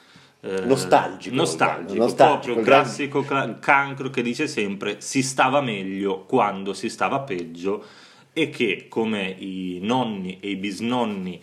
Eh, 0.40 0.60
Nostalgico, 0.60 1.34
nostalgico, 1.34 1.94
nostalgico, 2.02 2.32
proprio 2.42 2.54
il 2.58 2.64
gran- 2.64 2.82
classico 2.82 3.22
cla- 3.22 3.58
cancro 3.60 4.08
che 4.10 4.22
dice 4.22 4.46
sempre 4.46 4.96
si 5.00 5.22
stava 5.22 5.60
meglio 5.60 6.24
quando 6.24 6.72
si 6.72 6.88
stava 6.88 7.20
peggio 7.20 7.84
e 8.32 8.48
che 8.50 8.86
come 8.88 9.34
i 9.38 9.78
nonni 9.82 10.38
e 10.40 10.50
i 10.50 10.56
bisnonni 10.56 11.40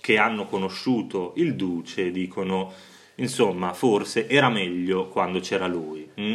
che 0.00 0.16
hanno 0.18 0.46
conosciuto 0.46 1.32
il 1.36 1.54
duce 1.54 2.10
dicono 2.10 2.72
insomma 3.20 3.72
forse 3.72 4.28
era 4.28 4.48
meglio 4.48 5.08
quando 5.08 5.40
c'era 5.40 5.66
lui 5.66 6.08
mm? 6.20 6.34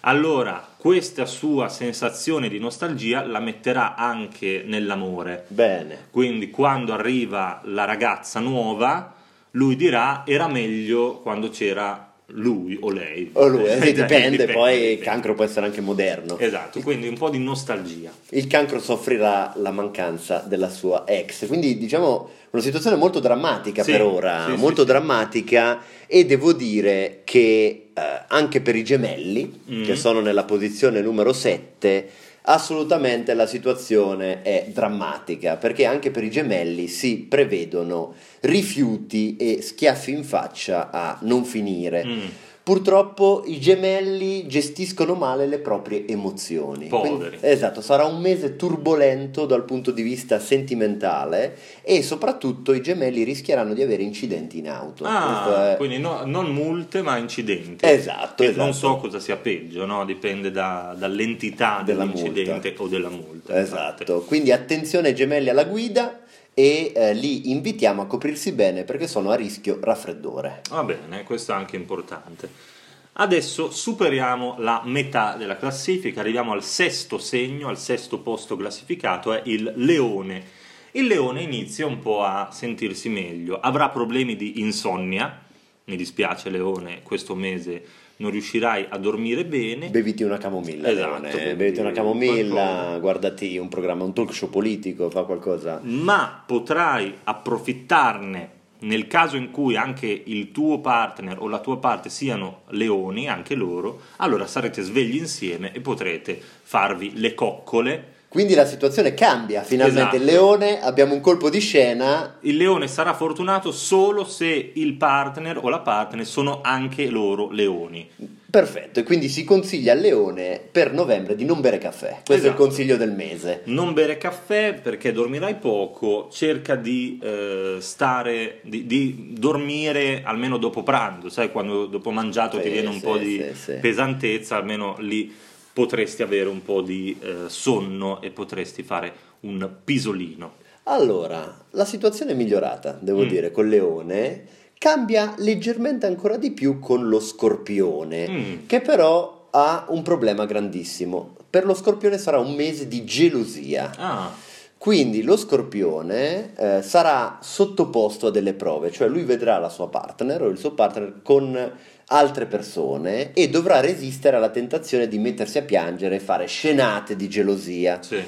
allora 0.00 0.66
questa 0.76 1.26
sua 1.26 1.68
sensazione 1.68 2.48
di 2.48 2.58
nostalgia 2.58 3.24
la 3.24 3.40
metterà 3.40 3.94
anche 3.94 4.62
nell'amore 4.66 5.46
Bene. 5.48 6.08
quindi 6.10 6.50
quando 6.50 6.92
arriva 6.92 7.60
la 7.64 7.84
ragazza 7.84 8.40
nuova 8.40 9.14
lui 9.52 9.76
dirà 9.76 10.22
era 10.26 10.48
meglio 10.48 11.20
quando 11.20 11.50
c'era 11.50 12.11
lui 12.34 12.76
o 12.80 12.90
lei. 12.90 13.30
O 13.34 13.46
lui, 13.46 13.64
eh, 13.66 13.78
dipende, 13.92 14.00
Dipende, 14.02 14.46
poi 14.52 14.74
il 14.74 14.80
dipende. 14.80 15.04
cancro 15.04 15.34
può 15.34 15.44
essere 15.44 15.66
anche 15.66 15.80
moderno. 15.80 16.38
Esatto, 16.38 16.80
quindi 16.80 17.08
un 17.08 17.16
po' 17.16 17.30
di 17.30 17.38
nostalgia. 17.38 18.10
Il 18.30 18.46
cancro 18.46 18.80
soffrirà 18.80 19.52
la 19.56 19.70
mancanza 19.70 20.44
della 20.46 20.68
sua 20.68 21.04
ex, 21.06 21.46
quindi 21.46 21.76
diciamo 21.78 22.28
una 22.50 22.62
situazione 22.62 22.96
molto 22.96 23.18
drammatica 23.20 23.82
Sì, 23.82 23.92
per 23.92 24.02
ora, 24.02 24.46
sì, 24.48 24.56
molto 24.56 24.82
sì. 24.82 24.86
drammatica 24.88 25.80
e 26.06 26.26
devo 26.26 26.52
dire 26.52 27.20
che 27.24 27.88
eh, 27.94 28.00
anche 28.28 28.60
per 28.60 28.76
i 28.76 28.84
gemelli, 28.84 29.60
Mm. 29.70 29.84
che 29.84 29.96
sono 29.96 30.20
nella 30.20 30.44
posizione 30.44 31.00
numero 31.00 31.32
7, 31.32 32.08
assolutamente 32.44 33.34
la 33.34 33.46
situazione 33.46 34.42
è 34.42 34.66
drammatica, 34.72 35.56
perché 35.56 35.84
anche 35.86 36.10
per 36.10 36.24
i 36.24 36.30
gemelli 36.30 36.88
si 36.88 37.18
prevedono 37.18 38.14
rifiuti 38.42 39.36
e 39.36 39.62
schiaffi 39.62 40.10
in 40.12 40.24
faccia 40.24 40.90
a 40.90 41.18
non 41.22 41.44
finire. 41.44 42.04
Mm. 42.04 42.20
Purtroppo 42.64 43.42
i 43.46 43.58
gemelli 43.58 44.46
gestiscono 44.46 45.14
male 45.14 45.46
le 45.48 45.58
proprie 45.58 46.06
emozioni. 46.06 46.86
Poveri. 46.86 47.16
Quindi- 47.16 47.38
esatto, 47.40 47.80
sarà 47.80 48.04
un 48.04 48.20
mese 48.20 48.54
turbolento 48.54 49.46
dal 49.46 49.64
punto 49.64 49.90
di 49.90 50.02
vista 50.02 50.38
sentimentale 50.38 51.56
e 51.82 52.02
soprattutto 52.02 52.72
i 52.72 52.80
gemelli 52.80 53.24
rischieranno 53.24 53.74
di 53.74 53.82
avere 53.82 54.04
incidenti 54.04 54.58
in 54.58 54.68
auto. 54.68 55.02
Ah, 55.04 55.72
è- 55.72 55.76
quindi 55.76 55.98
no- 55.98 56.22
non 56.24 56.50
multe 56.52 57.02
ma 57.02 57.16
incidenti. 57.16 57.84
Esatto, 57.84 58.44
esatto. 58.44 58.62
Non 58.62 58.74
so 58.74 58.96
cosa 58.98 59.18
sia 59.18 59.36
peggio, 59.36 59.84
no? 59.84 60.04
dipende 60.04 60.52
da- 60.52 60.94
dall'entità 60.96 61.82
Della 61.84 62.04
dell'incidente 62.04 62.68
multa. 62.68 62.82
o 62.84 62.86
della 62.86 63.08
multa. 63.08 63.58
infatti. 63.58 64.02
Esatto, 64.04 64.20
quindi 64.22 64.52
attenzione 64.52 65.12
gemelli 65.14 65.48
alla 65.48 65.64
guida 65.64 66.20
e 66.54 66.92
eh, 66.94 67.14
li 67.14 67.50
invitiamo 67.50 68.02
a 68.02 68.06
coprirsi 68.06 68.52
bene 68.52 68.84
perché 68.84 69.06
sono 69.06 69.30
a 69.30 69.34
rischio 69.34 69.78
raffreddore. 69.80 70.62
Va 70.70 70.82
bene, 70.84 71.22
questo 71.24 71.52
è 71.52 71.54
anche 71.54 71.76
importante. 71.76 72.70
Adesso 73.14 73.70
superiamo 73.70 74.56
la 74.58 74.82
metà 74.84 75.36
della 75.36 75.56
classifica, 75.56 76.20
arriviamo 76.20 76.52
al 76.52 76.64
sesto 76.64 77.18
segno, 77.18 77.68
al 77.68 77.78
sesto 77.78 78.20
posto 78.20 78.56
classificato, 78.56 79.32
è 79.32 79.42
il 79.44 79.70
leone. 79.76 80.60
Il 80.92 81.06
leone 81.06 81.42
inizia 81.42 81.86
un 81.86 81.98
po' 81.98 82.22
a 82.22 82.48
sentirsi 82.50 83.08
meglio, 83.08 83.60
avrà 83.60 83.90
problemi 83.90 84.36
di 84.36 84.60
insonnia, 84.60 85.42
mi 85.84 85.96
dispiace 85.96 86.48
leone, 86.48 87.02
questo 87.02 87.34
mese 87.34 87.84
non 88.22 88.30
riuscirai 88.30 88.86
a 88.88 88.96
dormire 88.98 89.44
bene. 89.44 89.90
Beviti 89.90 90.22
una 90.22 90.38
camomilla, 90.38 90.88
Esatto, 90.88 91.10
Leone, 91.10 91.30
bevi 91.32 91.54
beviti 91.56 91.80
una 91.80 91.90
camomilla, 91.90 92.52
qualcosa. 92.52 92.98
guardati 92.98 93.56
un 93.58 93.68
programma, 93.68 94.04
un 94.04 94.14
talk 94.14 94.32
show 94.32 94.48
politico, 94.48 95.10
fa 95.10 95.24
qualcosa. 95.24 95.80
ma 95.82 96.42
potrai 96.46 97.12
approfittarne 97.24 98.60
nel 98.82 99.06
caso 99.06 99.36
in 99.36 99.50
cui 99.50 99.76
anche 99.76 100.06
il 100.06 100.50
tuo 100.50 100.80
partner 100.80 101.36
o 101.40 101.48
la 101.48 101.60
tua 101.60 101.78
parte 101.78 102.08
siano 102.08 102.62
leoni, 102.70 103.28
anche 103.28 103.54
loro, 103.54 104.00
allora 104.16 104.46
sarete 104.46 104.82
svegli 104.82 105.16
insieme 105.16 105.72
e 105.72 105.80
potrete 105.80 106.40
farvi 106.62 107.12
le 107.14 107.34
coccole. 107.34 108.06
Quindi 108.32 108.54
la 108.54 108.64
situazione 108.64 109.12
cambia, 109.12 109.62
finalmente 109.62 110.16
il 110.16 110.22
Esatto. 110.22 110.38
leone, 110.40 110.80
abbiamo 110.80 111.12
un 111.12 111.20
colpo 111.20 111.50
di 111.50 111.60
scena, 111.60 112.38
Il 112.40 112.56
leone 112.56 112.88
sarà 112.88 113.12
fortunato 113.12 113.70
solo 113.72 114.24
se 114.24 114.70
il 114.74 114.94
partner 114.94 115.58
o 115.62 115.68
la 115.68 115.80
partner 115.80 116.24
sono 116.24 116.60
anche 116.62 117.10
loro 117.10 117.50
leoni. 117.50 118.08
perfetto, 118.52 119.00
e 119.00 119.02
quindi 119.02 119.28
si 119.28 119.44
consiglia 119.44 119.92
al 119.92 119.98
leone 120.00 120.60
per 120.72 120.94
novembre 120.94 121.34
di 121.34 121.44
non 121.44 121.60
bere 121.60 121.76
caffè, 121.76 122.08
questo 122.24 122.32
è 122.32 122.36
il 122.36 122.42
Esatto. 122.44 122.62
consiglio 122.62 122.96
del 122.96 123.12
mese. 123.12 123.60
Non 123.64 123.92
bere 123.92 124.16
caffè 124.16 124.80
perché 124.82 125.12
dormirai 125.12 125.56
poco, 125.56 126.28
cerca 126.32 126.74
di 126.74 127.18
eh, 127.22 127.76
stare, 127.80 128.60
di, 128.62 128.86
di 128.86 129.34
dormire 129.38 130.22
almeno 130.24 130.56
dopo 130.56 130.82
pranzo, 130.82 131.28
sai 131.28 131.50
quando 131.52 131.84
dopo 131.84 132.10
mangiato 132.10 132.56
ti 132.58 132.64
Sì, 132.64 132.70
viene 132.70 132.88
un 132.88 132.94
sì, 132.94 133.00
po' 133.00 133.16
di 133.18 133.44
sì. 133.52 133.72
pesantezza, 133.74 134.56
almeno 134.56 134.96
lì 135.00 135.30
potresti 135.72 136.22
avere 136.22 136.48
un 136.48 136.62
po' 136.62 136.80
di 136.82 137.16
eh, 137.20 137.48
sonno 137.48 138.20
e 138.20 138.30
potresti 138.30 138.82
fare 138.82 139.12
un 139.40 139.68
pisolino. 139.84 140.60
Allora, 140.84 141.64
la 141.70 141.84
situazione 141.84 142.32
è 142.32 142.34
migliorata, 142.34 142.98
devo 143.00 143.22
Mm. 143.24 143.28
dire, 143.28 143.50
col 143.50 143.68
leone, 143.68 144.44
cambia 144.78 145.34
leggermente 145.38 146.06
ancora 146.06 146.36
di 146.36 146.50
più 146.50 146.78
con 146.80 147.08
lo 147.08 147.20
scorpione, 147.20 148.28
Mm. 148.28 148.54
che 148.66 148.80
però 148.80 149.48
ha 149.50 149.86
un 149.88 150.02
problema 150.02 150.44
grandissimo. 150.44 151.36
Per 151.48 151.64
lo 151.64 151.74
scorpione 151.74 152.18
sarà 152.18 152.38
un 152.38 152.54
mese 152.54 152.88
di 152.88 153.04
gelosia. 153.04 153.90
Ah, 153.96 154.50
Quindi 154.78 155.22
lo 155.22 155.36
scorpione 155.36 156.56
eh, 156.56 156.82
sarà 156.82 157.38
sottoposto 157.40 158.26
a 158.26 158.30
delle 158.32 158.52
prove, 158.54 158.90
cioè 158.90 159.06
lui 159.06 159.22
vedrà 159.22 159.58
la 159.58 159.68
sua 159.68 159.88
partner 159.88 160.42
o 160.42 160.48
il 160.48 160.58
suo 160.58 160.72
partner 160.72 161.20
con 161.22 161.72
altre 162.06 162.46
persone 162.46 163.32
e 163.32 163.48
dovrà 163.48 163.80
resistere 163.80 164.36
alla 164.36 164.50
tentazione 164.50 165.08
di 165.08 165.18
mettersi 165.18 165.58
a 165.58 165.62
piangere 165.62 166.16
e 166.16 166.20
fare 166.20 166.46
scenate 166.46 167.16
di 167.16 167.28
gelosia. 167.28 168.02
sì. 168.02 168.22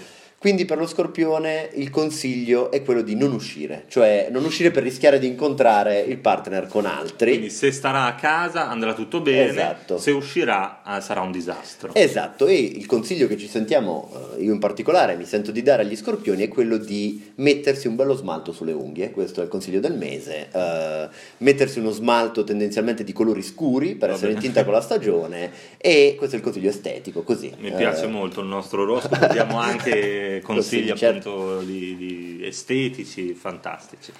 Quindi 0.44 0.66
per 0.66 0.76
lo 0.76 0.86
scorpione 0.86 1.70
il 1.76 1.88
consiglio 1.88 2.70
è 2.70 2.82
quello 2.82 3.00
di 3.00 3.14
non 3.16 3.32
uscire, 3.32 3.84
cioè 3.88 4.28
non 4.30 4.44
uscire 4.44 4.70
per 4.70 4.82
rischiare 4.82 5.18
di 5.18 5.26
incontrare 5.26 6.00
il 6.00 6.18
partner 6.18 6.66
con 6.66 6.84
altri. 6.84 7.30
Quindi 7.30 7.48
se 7.48 7.72
starà 7.72 8.04
a 8.04 8.14
casa 8.14 8.68
andrà 8.68 8.92
tutto 8.92 9.22
bene, 9.22 9.48
Esatto. 9.48 9.96
se 9.96 10.10
uscirà 10.10 10.82
ah, 10.82 11.00
sarà 11.00 11.22
un 11.22 11.32
disastro. 11.32 11.94
Esatto, 11.94 12.46
e 12.46 12.56
il 12.56 12.84
consiglio 12.84 13.26
che 13.26 13.38
ci 13.38 13.48
sentiamo, 13.48 14.10
eh, 14.36 14.42
io 14.42 14.52
in 14.52 14.58
particolare 14.58 15.16
mi 15.16 15.24
sento 15.24 15.50
di 15.50 15.62
dare 15.62 15.80
agli 15.80 15.96
scorpioni 15.96 16.42
è 16.42 16.48
quello 16.48 16.76
di 16.76 17.32
mettersi 17.36 17.86
un 17.88 17.96
bello 17.96 18.12
smalto 18.12 18.52
sulle 18.52 18.72
unghie, 18.72 19.12
questo 19.12 19.40
è 19.40 19.44
il 19.44 19.48
consiglio 19.48 19.80
del 19.80 19.94
mese, 19.96 20.48
eh, 20.52 21.08
mettersi 21.38 21.78
uno 21.78 21.90
smalto 21.90 22.44
tendenzialmente 22.44 23.02
di 23.02 23.14
colori 23.14 23.40
scuri 23.40 23.94
per 23.94 24.10
Va 24.10 24.14
essere 24.16 24.32
in 24.32 24.34
bene. 24.34 24.46
tinta 24.46 24.64
con 24.64 24.74
la 24.74 24.82
stagione 24.82 25.50
e 25.78 26.16
questo 26.18 26.36
è 26.36 26.38
il 26.38 26.44
consiglio 26.44 26.68
estetico, 26.68 27.22
così. 27.22 27.50
Mi 27.60 27.72
piace 27.72 28.04
Eh, 28.04 28.08
molto 28.08 28.42
il 28.42 28.46
nostro 28.46 28.82
oroscopo, 28.82 29.26
diamo 29.32 29.58
anche 29.58 30.32
consigli 30.42 30.88
Consigli, 30.88 30.96
certo. 30.96 31.30
appunto 31.30 31.60
di, 31.62 31.96
di 31.96 32.40
estetici 32.44 33.34
fantastici. 33.34 34.12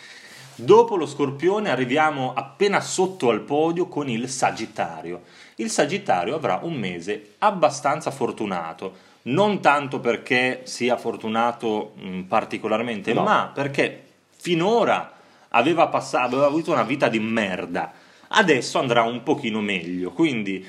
Dopo 0.56 0.97
lo 0.97 1.06
scorpione 1.06 1.71
arriviamo 1.71 2.33
appena 2.33 2.80
sotto 2.80 3.30
al 3.30 3.40
podio 3.40 3.88
con 3.88 4.09
il 4.09 4.28
Sagittario. 4.28 5.23
Il 5.56 5.71
Sagittario 5.71 6.35
avrà 6.37 6.61
un 6.62 6.75
mese 6.75 7.35
abbastanza 7.38 8.11
fortunato, 8.12 8.94
non 9.23 9.61
tanto 9.61 9.99
perché 9.99 10.61
sia 10.64 10.97
fortunato 10.97 11.94
mh, 11.97 12.21
particolarmente, 12.23 13.12
No. 13.12 13.23
ma 13.23 13.50
perché 13.52 14.02
finora 14.37 15.12
aveva, 15.49 15.88
passa- 15.88 16.23
aveva 16.23 16.47
avuto 16.47 16.71
una 16.73 16.85
vita 16.85 17.09
di 17.09 17.18
merda. 17.18 17.92
Adesso 18.28 18.78
andrà 18.78 19.02
un 19.02 19.23
pochino 19.23 19.61
meglio, 19.61 20.11
quindi 20.11 20.64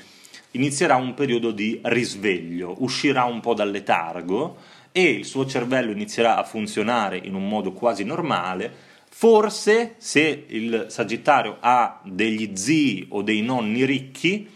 inizierà 0.52 0.96
un 0.96 1.14
periodo 1.14 1.50
di 1.50 1.80
risveglio, 1.84 2.74
uscirà 2.78 3.24
un 3.24 3.40
po' 3.40 3.54
dal 3.54 3.70
letargo 3.70 4.56
e 4.96 5.10
il 5.10 5.26
suo 5.26 5.44
cervello 5.44 5.90
inizierà 5.90 6.38
a 6.38 6.42
funzionare 6.42 7.20
in 7.22 7.34
un 7.34 7.46
modo 7.46 7.72
quasi 7.72 8.02
normale. 8.02 8.72
Forse 9.10 9.96
se 9.98 10.44
il 10.48 10.86
Sagittario 10.88 11.58
ha 11.60 12.00
degli 12.02 12.52
zii 12.54 13.08
o 13.10 13.20
dei 13.20 13.42
nonni 13.42 13.84
ricchi, 13.84 14.48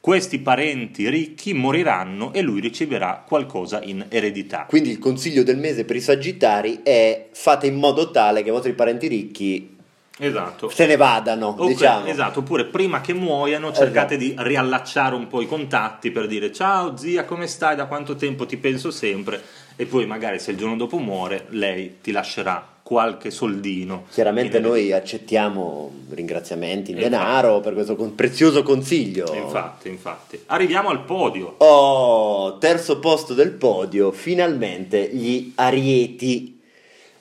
questi 0.00 0.38
parenti 0.38 1.10
ricchi 1.10 1.52
moriranno 1.52 2.32
e 2.32 2.40
lui 2.40 2.60
riceverà 2.60 3.24
qualcosa 3.26 3.82
in 3.82 4.06
eredità. 4.08 4.64
Quindi 4.66 4.88
il 4.88 4.98
consiglio 4.98 5.42
del 5.42 5.58
mese 5.58 5.84
per 5.84 5.96
i 5.96 6.00
sagittari 6.00 6.80
è 6.82 7.28
fate 7.32 7.66
in 7.66 7.74
modo 7.74 8.10
tale 8.10 8.42
che 8.42 8.48
i 8.48 8.52
vostri 8.52 8.72
parenti 8.72 9.06
ricchi 9.06 9.76
Esatto. 10.16 10.70
se 10.70 10.86
ne 10.86 10.96
vadano, 10.96 11.48
Ok, 11.58 11.66
diciamo. 11.66 12.06
Esatto, 12.06 12.38
oppure 12.38 12.64
prima 12.66 13.00
che 13.02 13.12
muoiano 13.12 13.72
cercate 13.72 14.16
di 14.16 14.34
riallacciare 14.38 15.14
un 15.14 15.26
po' 15.26 15.42
i 15.42 15.46
contatti 15.46 16.10
per 16.10 16.26
dire 16.26 16.52
ciao 16.52 16.96
zia 16.96 17.24
come 17.24 17.46
stai, 17.46 17.76
da 17.76 17.86
quanto 17.86 18.14
tempo 18.14 18.46
ti 18.46 18.56
penso 18.56 18.90
sempre 18.90 19.42
e 19.76 19.86
poi 19.86 20.06
magari 20.06 20.38
se 20.38 20.52
il 20.52 20.56
giorno 20.56 20.76
dopo 20.76 20.98
muore 20.98 21.46
lei 21.50 21.96
ti 22.00 22.12
lascerà 22.12 22.68
qualche 22.82 23.30
soldino. 23.30 24.04
Chiaramente 24.10 24.58
noi 24.60 24.92
accettiamo 24.92 25.90
ringraziamenti 26.10 26.90
in 26.90 26.98
Infatti. 26.98 27.16
denaro 27.16 27.60
per 27.60 27.72
questo 27.72 27.96
con- 27.96 28.14
prezioso 28.14 28.62
consiglio. 28.62 29.32
Infatti, 29.34 29.88
infatti. 29.88 30.38
Arriviamo 30.46 30.90
al 30.90 31.02
podio. 31.04 31.54
Oh, 31.58 32.58
terzo 32.58 32.98
posto 33.00 33.32
del 33.32 33.52
podio, 33.52 34.12
finalmente 34.12 35.08
gli 35.10 35.52
Arieti. 35.54 36.60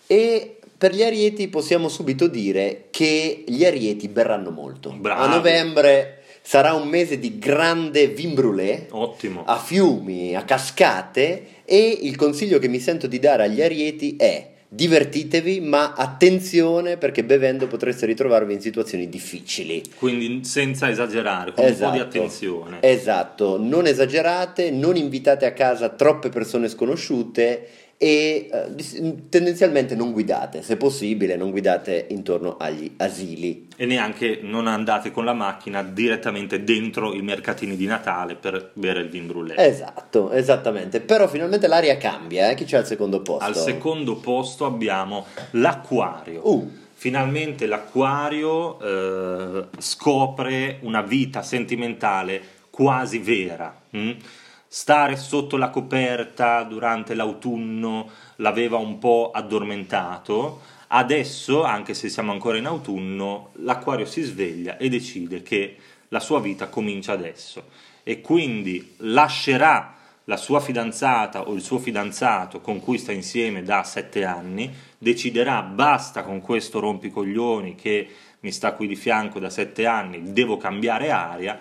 E 0.05 0.57
per 0.77 0.93
gli 0.93 1.01
Arieti 1.01 1.47
possiamo 1.47 1.87
subito 1.87 2.27
dire 2.27 2.87
che 2.91 3.45
gli 3.47 3.63
Arieti 3.63 4.09
berranno 4.09 4.49
molto. 4.51 4.89
Bravi. 4.91 5.21
A 5.21 5.27
novembre 5.33 6.22
sarà 6.43 6.73
un 6.73 6.89
mese 6.89 7.17
di 7.17 7.39
grande 7.39 8.07
vin 8.07 8.33
brûlé, 8.33 8.87
Ottimo. 8.91 9.43
a 9.45 9.57
fiumi, 9.57 10.35
a 10.35 10.43
cascate 10.43 11.45
e 11.63 11.99
il 12.01 12.17
consiglio 12.17 12.59
che 12.59 12.67
mi 12.67 12.79
sento 12.79 13.07
di 13.07 13.17
dare 13.17 13.43
agli 13.43 13.61
Arieti 13.61 14.17
è 14.17 14.51
divertitevi, 14.67 15.61
ma 15.61 15.93
attenzione 15.93 16.97
perché 16.97 17.23
bevendo 17.23 17.67
potreste 17.67 18.05
ritrovarvi 18.07 18.53
in 18.53 18.61
situazioni 18.61 19.07
difficili. 19.07 19.83
Quindi 19.95 20.43
senza 20.43 20.89
esagerare, 20.89 21.53
con 21.53 21.63
un 21.63 21.77
po' 21.77 21.89
di 21.91 21.99
attenzione. 21.99 22.77
Esatto, 22.81 23.57
non 23.59 23.85
esagerate, 23.85 24.71
non 24.71 24.95
invitate 24.95 25.45
a 25.45 25.53
casa 25.53 25.89
troppe 25.89 26.29
persone 26.29 26.67
sconosciute 26.67 27.67
e 28.03 28.49
eh, 28.51 29.29
tendenzialmente 29.29 29.95
non 29.95 30.11
guidate, 30.11 30.61
se 30.61 30.75
possibile 30.75 31.37
non 31.37 31.51
guidate 31.51 32.07
intorno 32.09 32.57
agli 32.57 32.95
asili. 32.97 33.69
E 33.77 33.85
neanche 33.85 34.39
non 34.41 34.67
andate 34.67 35.09
con 35.11 35.23
la 35.23 35.31
macchina 35.31 35.81
direttamente 35.83 36.65
dentro 36.65 37.13
i 37.13 37.21
mercatini 37.21 37.77
di 37.77 37.85
Natale 37.85 38.35
per 38.35 38.71
bere 38.73 38.99
il 38.99 39.07
vin 39.07 39.25
brûlé. 39.27 39.55
Esatto, 39.55 40.31
esattamente. 40.31 40.99
Però 40.99 41.29
finalmente 41.29 41.67
l'aria 41.67 41.95
cambia, 41.95 42.49
eh? 42.49 42.55
Chi 42.55 42.65
c'è 42.65 42.75
al 42.75 42.85
secondo 42.85 43.21
posto? 43.21 43.45
Al 43.45 43.55
secondo 43.55 44.17
posto 44.17 44.65
abbiamo 44.65 45.25
l'acquario. 45.51 46.41
Uh, 46.43 46.81
Finalmente 46.95 47.65
l'acquario 47.65 48.79
eh, 48.79 49.65
scopre 49.77 50.77
una 50.81 51.01
vita 51.01 51.41
sentimentale 51.41 52.41
quasi 52.69 53.19
vera. 53.19 53.81
mm? 53.95 54.11
Stare 54.75 55.17
sotto 55.17 55.55
la 55.55 55.69
coperta 55.69 56.63
durante 56.63 57.13
l'autunno 57.13 58.09
l'aveva 58.37 58.77
un 58.77 58.97
po' 58.97 59.29
addormentato. 59.31 60.61
Adesso, 60.87 61.61
anche 61.61 61.93
se 61.93 62.09
siamo 62.09 62.31
ancora 62.31 62.57
in 62.57 62.65
autunno, 62.65 63.51
l'acquario 63.57 64.07
si 64.07 64.23
sveglia 64.23 64.77
e 64.77 64.89
decide 64.89 65.43
che 65.43 65.77
la 66.07 66.19
sua 66.19 66.39
vita 66.39 66.69
comincia 66.69 67.11
adesso 67.11 67.65
e 68.01 68.19
quindi 68.21 68.95
lascerà 68.97 69.93
la 70.23 70.37
sua 70.37 70.59
fidanzata 70.59 71.47
o 71.47 71.53
il 71.53 71.61
suo 71.61 71.77
fidanzato 71.77 72.59
con 72.59 72.79
cui 72.79 72.97
sta 72.97 73.11
insieme 73.11 73.61
da 73.61 73.83
sette 73.83 74.25
anni, 74.25 74.73
deciderà 74.97 75.61
basta 75.61 76.23
con 76.23 76.41
questo 76.41 76.79
rompicoglioni 76.79 77.75
che 77.75 78.09
mi 78.39 78.51
sta 78.51 78.73
qui 78.73 78.87
di 78.87 78.95
fianco 78.95 79.37
da 79.37 79.51
sette 79.51 79.85
anni, 79.85 80.33
devo 80.33 80.57
cambiare 80.57 81.11
aria, 81.11 81.59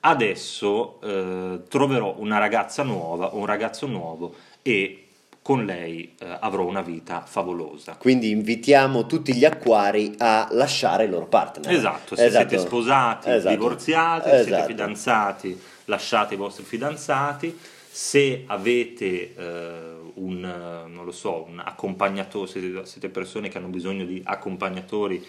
adesso 0.00 1.00
eh, 1.02 1.60
troverò 1.68 2.14
una 2.18 2.38
ragazza 2.38 2.82
nuova 2.82 3.34
o 3.34 3.38
un 3.38 3.46
ragazzo 3.46 3.86
nuovo 3.86 4.34
e 4.62 5.06
con 5.42 5.64
lei 5.64 6.14
eh, 6.18 6.36
avrò 6.40 6.64
una 6.64 6.82
vita 6.82 7.22
favolosa. 7.26 7.96
quindi 7.96 8.30
invitiamo 8.30 9.06
tutti 9.06 9.34
gli 9.34 9.44
acquari 9.44 10.14
a 10.18 10.48
lasciare 10.52 11.04
il 11.04 11.10
loro 11.10 11.26
partner. 11.26 11.72
Esatto, 11.72 12.14
se 12.14 12.30
siete 12.30 12.58
sposati, 12.58 13.30
Esatto. 13.30 13.54
divorziati, 13.54 14.28
se 14.28 14.34
siete 14.36 14.50
Esatto. 14.50 14.66
fidanzati, 14.66 15.60
lasciate 15.86 16.34
i 16.34 16.36
vostri 16.36 16.64
fidanzati. 16.64 17.58
Se 17.92 18.44
avete 18.46 19.34
eh, 19.34 19.80
un, 20.14 20.40
non 20.40 21.04
lo 21.04 21.10
so, 21.10 21.46
un 21.48 21.58
accompagnatore, 21.58 22.84
siete 22.84 23.08
persone 23.08 23.48
che 23.48 23.58
hanno 23.58 23.68
bisogno 23.68 24.04
di 24.04 24.22
accompagnatori 24.24 25.26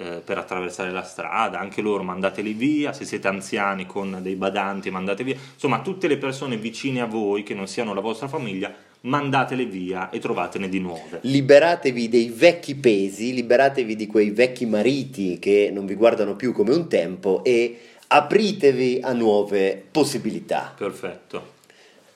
eh, 0.00 0.22
per 0.24 0.38
attraversare 0.38 0.90
la 0.90 1.02
strada, 1.02 1.58
anche 1.58 1.82
loro 1.82 2.02
mandateli 2.02 2.54
via, 2.54 2.94
se 2.94 3.04
siete 3.04 3.28
anziani 3.28 3.84
con 3.84 4.20
dei 4.22 4.34
badanti 4.34 4.90
mandate 4.90 5.22
via, 5.22 5.36
insomma 5.52 5.82
tutte 5.82 6.08
le 6.08 6.16
persone 6.16 6.56
vicine 6.56 7.02
a 7.02 7.06
voi 7.06 7.42
che 7.42 7.52
non 7.52 7.66
siano 7.66 7.92
la 7.92 8.00
vostra 8.00 8.26
famiglia, 8.26 8.74
mandatele 9.02 9.66
via 9.66 10.08
e 10.08 10.18
trovatene 10.18 10.70
di 10.70 10.80
nuove. 10.80 11.18
Liberatevi 11.20 12.08
dei 12.08 12.32
vecchi 12.34 12.76
pesi, 12.76 13.34
liberatevi 13.34 13.94
di 13.94 14.06
quei 14.06 14.30
vecchi 14.30 14.64
mariti 14.64 15.38
che 15.38 15.70
non 15.70 15.84
vi 15.84 15.94
guardano 15.94 16.34
più 16.34 16.52
come 16.52 16.74
un 16.74 16.88
tempo 16.88 17.44
e 17.44 17.78
apritevi 18.06 19.00
a 19.02 19.12
nuove 19.12 19.84
possibilità. 19.90 20.72
Perfetto, 20.76 21.58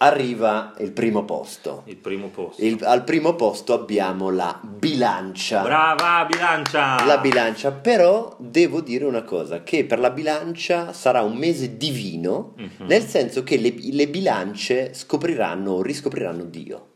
Arriva 0.06 0.74
il 0.80 0.92
primo 0.92 1.24
posto. 1.24 1.82
il 1.86 1.96
primo 1.96 2.28
posto. 2.28 2.62
Il- 2.62 2.84
al 2.84 3.04
primo 3.04 3.34
posto 3.36 3.72
abbiamo 3.72 4.28
la 4.28 4.60
bilancia. 4.62 5.62
Brava 5.62 6.26
bilancia! 6.30 7.02
La 7.06 7.16
bilancia, 7.18 7.70
però 7.72 8.36
devo 8.38 8.82
dire 8.82 9.06
una 9.06 9.22
cosa, 9.22 9.62
che 9.62 9.86
per 9.86 9.98
la 9.98 10.10
bilancia 10.10 10.92
sarà 10.92 11.22
un 11.22 11.36
mese 11.36 11.78
divino, 11.78 12.52
Mhm. 12.58 12.86
nel 12.86 13.02
senso 13.02 13.42
che 13.44 13.56
le, 13.56 13.74
le 13.78 14.06
bilance 14.08 14.92
scopriranno 14.92 15.72
o 15.72 15.82
riscopriranno 15.82 16.44
Dio. 16.44 16.88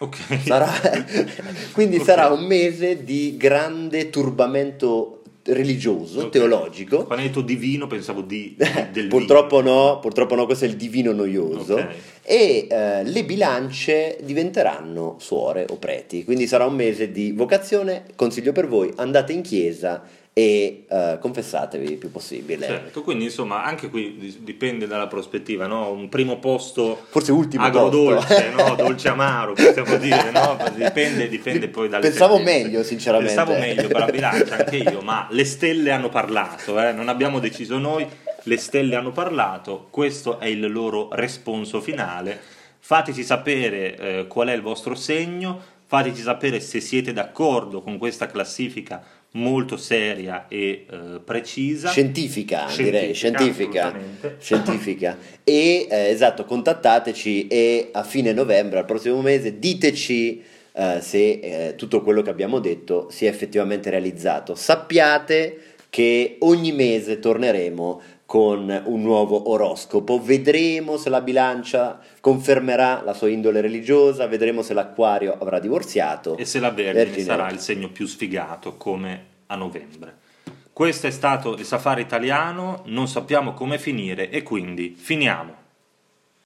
Ok. 0.00 0.16
Sarà- 0.44 0.68
quindi 1.72 1.96
Ok. 1.96 2.04
sarà 2.04 2.28
un 2.28 2.44
mese 2.44 3.04
di 3.04 3.36
grande 3.38 4.10
turbamento 4.10 5.14
religioso, 5.42 6.24
Ok. 6.24 6.28
teologico. 6.30 7.04
Quando 7.04 7.22
hai 7.24 7.28
detto 7.28 7.40
divino 7.40 7.86
pensavo 7.86 8.20
di, 8.20 8.54
di- 8.58 8.64
del 8.92 9.06
purtroppo 9.08 9.62
no, 9.62 9.98
purtroppo 9.98 10.34
no, 10.34 10.44
questo 10.44 10.66
è 10.66 10.68
il 10.68 10.76
divino 10.76 11.12
noioso. 11.12 11.74
Ok. 11.74 11.88
E 12.30 12.68
eh, 12.70 13.02
le 13.02 13.24
bilance 13.24 14.18
diventeranno 14.22 15.16
suore 15.18 15.66
o 15.68 15.78
preti, 15.78 16.22
quindi 16.22 16.46
sarà 16.46 16.64
un 16.64 16.76
mese 16.76 17.10
di 17.10 17.32
vocazione. 17.32 18.04
Consiglio 18.14 18.52
per 18.52 18.68
voi: 18.68 18.92
andate 18.94 19.32
in 19.32 19.42
chiesa 19.42 20.00
e 20.32 20.84
eh, 20.88 21.18
confessatevi 21.20 21.90
il 21.90 21.96
più 21.98 22.12
possibile. 22.12 22.64
Certo, 22.66 23.02
quindi 23.02 23.24
insomma 23.24 23.64
anche 23.64 23.88
qui 23.90 24.16
di- 24.16 24.38
dipende 24.42 24.86
dalla 24.86 25.08
prospettiva, 25.08 25.66
no? 25.66 25.90
Un 25.90 26.08
primo 26.08 26.38
posto 26.38 27.00
Forse 27.08 27.32
ultimo 27.32 27.64
agrodolce, 27.64 28.50
no? 28.56 28.76
dolce 28.76 29.08
amaro, 29.08 29.54
possiamo 29.54 29.96
dire, 29.96 30.30
no? 30.30 30.56
Dipende, 30.76 31.28
dipende 31.28 31.66
poi 31.66 31.88
dalle 31.88 32.08
Pensavo 32.08 32.36
tendenze. 32.36 32.62
meglio, 32.62 32.82
sinceramente. 32.84 33.34
Pensavo 33.34 33.58
meglio 33.58 33.88
per 33.88 33.98
la 33.98 34.06
bilancia, 34.06 34.56
anche 34.56 34.76
io, 34.76 35.00
ma 35.00 35.26
le 35.30 35.44
stelle 35.44 35.90
hanno 35.90 36.08
parlato, 36.10 36.78
eh? 36.80 36.92
non 36.92 37.08
abbiamo 37.08 37.40
deciso 37.40 37.76
noi, 37.78 38.06
le 38.44 38.56
stelle 38.56 38.94
hanno 38.94 39.12
parlato, 39.12 39.88
questo 39.90 40.38
è 40.38 40.46
il 40.46 40.70
loro 40.70 41.08
responso 41.12 41.80
finale. 41.80 42.38
Fateci 42.78 43.22
sapere 43.22 43.96
eh, 43.96 44.26
qual 44.26 44.48
è 44.48 44.52
il 44.52 44.62
vostro 44.62 44.94
segno, 44.94 45.60
fateci 45.86 46.22
sapere 46.22 46.60
se 46.60 46.80
siete 46.80 47.12
d'accordo 47.12 47.82
con 47.82 47.98
questa 47.98 48.26
classifica 48.26 49.02
molto 49.32 49.76
seria 49.76 50.46
e 50.48 50.86
eh, 50.90 51.20
precisa. 51.24 51.90
Scientifica, 51.90 52.68
Scientifica, 52.68 52.82
direi, 52.82 53.14
scientifica. 53.14 53.94
Scientifica. 54.38 55.18
E 55.44 55.86
eh, 55.88 56.08
esatto, 56.08 56.44
contattateci 56.44 57.46
e 57.46 57.90
a 57.92 58.02
fine 58.02 58.32
novembre, 58.32 58.78
al 58.78 58.84
prossimo 58.86 59.20
mese, 59.20 59.58
diteci 59.58 60.42
eh, 60.72 60.98
se 61.00 61.30
eh, 61.30 61.74
tutto 61.76 62.02
quello 62.02 62.22
che 62.22 62.30
abbiamo 62.30 62.58
detto 62.58 63.08
si 63.10 63.26
è 63.26 63.28
effettivamente 63.28 63.90
realizzato. 63.90 64.54
Sappiate 64.54 65.58
che 65.90 66.36
ogni 66.40 66.72
mese 66.72 67.18
torneremo 67.18 68.00
con 68.30 68.82
un 68.84 69.02
nuovo 69.02 69.50
oroscopo. 69.50 70.22
Vedremo 70.22 70.96
se 70.96 71.10
la 71.10 71.20
bilancia 71.20 71.98
confermerà 72.20 73.02
la 73.04 73.12
sua 73.12 73.28
indole 73.28 73.60
religiosa, 73.60 74.28
vedremo 74.28 74.62
se 74.62 74.72
l'acquario 74.72 75.36
avrà 75.36 75.58
divorziato. 75.58 76.36
e 76.36 76.44
se 76.44 76.60
la 76.60 76.70
Vergine, 76.70 77.04
Vergine. 77.06 77.24
sarà 77.24 77.50
il 77.50 77.58
segno 77.58 77.88
più 77.88 78.06
sfigato 78.06 78.76
come 78.76 79.24
a 79.46 79.56
novembre. 79.56 80.18
Questo 80.72 81.08
è 81.08 81.10
stato 81.10 81.56
il 81.56 81.64
Safari 81.64 82.02
Italiano, 82.02 82.84
non 82.84 83.08
sappiamo 83.08 83.52
come 83.52 83.78
finire 83.78 84.30
e 84.30 84.44
quindi 84.44 84.94
finiamo. 84.96 85.59